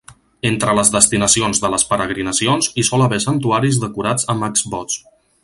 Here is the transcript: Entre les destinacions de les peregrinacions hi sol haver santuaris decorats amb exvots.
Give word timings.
Entre 0.49 0.71
les 0.77 0.89
destinacions 0.95 1.61
de 1.65 1.69
les 1.73 1.85
peregrinacions 1.91 2.71
hi 2.75 2.87
sol 2.89 3.05
haver 3.09 3.21
santuaris 3.27 3.79
decorats 3.85 4.27
amb 4.35 4.49
exvots. 4.51 4.99